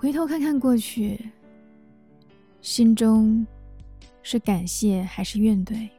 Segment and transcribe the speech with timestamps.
[0.00, 1.30] 回头看看过去，
[2.62, 3.46] 心中
[4.22, 5.90] 是感谢还是怨怼？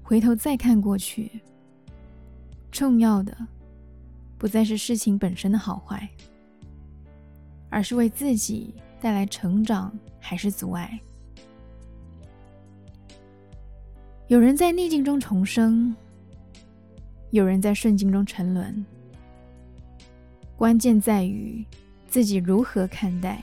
[0.00, 1.42] 回头再看过去，
[2.70, 3.36] 重要的
[4.38, 6.08] 不再是事情本身的好坏，
[7.68, 11.00] 而是为自己带来成长还是阻碍？
[14.28, 15.92] 有人在逆境中重生，
[17.32, 18.86] 有人在顺境中沉沦。
[20.62, 21.64] 关键在于
[22.08, 23.42] 自己如何看待。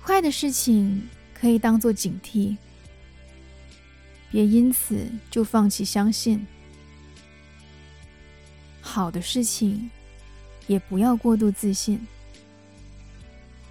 [0.00, 1.02] 坏的事情
[1.34, 2.56] 可以当做警惕，
[4.30, 6.38] 别因此就放弃相信；
[8.80, 9.90] 好的事情
[10.68, 12.00] 也不要过度自信。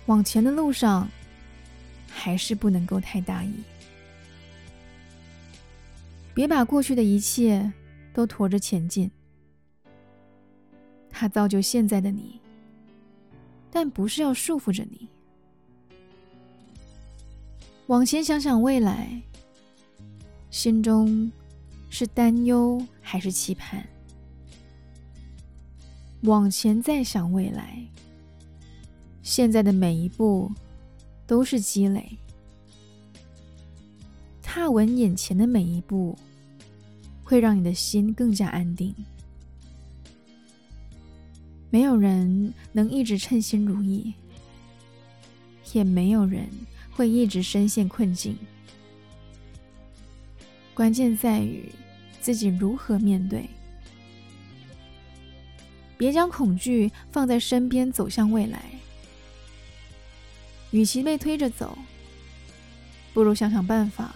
[0.07, 1.07] 往前的路上，
[2.09, 3.54] 还是不能够太大意。
[6.34, 7.71] 别把过去的一切
[8.13, 9.09] 都驮着前进，
[11.20, 12.40] 它造就现在的你，
[13.71, 15.10] 但不是要束缚着你。
[17.87, 19.20] 往前想想未来，
[20.51, 21.32] 心中
[21.90, 23.84] 是担忧还是期盼？
[26.21, 27.84] 往前再想未来，
[29.24, 30.52] 现在的每一步
[31.26, 32.15] 都是积累，
[34.43, 36.15] 踏稳眼前的每一步。
[37.24, 38.96] 会让你的心更加安定。
[41.70, 44.13] 没有人能一直称心如意，
[45.74, 46.48] 也没有人
[46.91, 48.37] 会一直深陷困境。
[50.74, 51.71] 关键在于
[52.21, 53.49] 自己如何面对。
[55.98, 58.63] 别将恐惧放在身边，走向未来。
[60.71, 61.77] 与其被推着走，
[63.13, 64.16] 不如想想办法，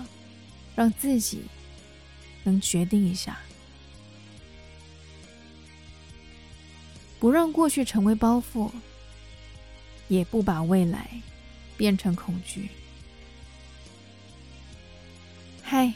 [0.76, 1.44] 让自己。
[2.44, 3.38] 能决定一下，
[7.22, 8.72] 不让过去成为包袱，
[10.08, 11.08] 也不把未来
[11.78, 12.68] 变成恐惧。
[15.62, 15.94] 嗨，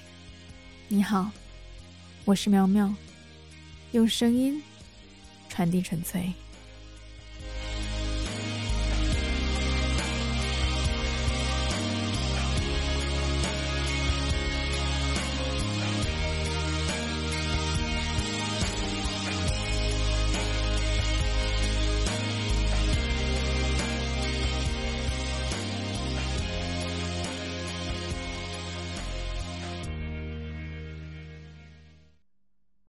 [0.87, 1.31] 你好，
[2.25, 2.93] 我是苗苗，
[3.93, 4.61] 用声音
[5.49, 6.31] 传递纯粹。